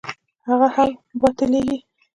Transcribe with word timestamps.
هغه 0.47 0.67
هم 0.75 0.89
باطلېږي. 1.21 1.77